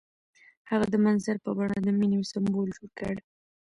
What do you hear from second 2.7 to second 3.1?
جوړ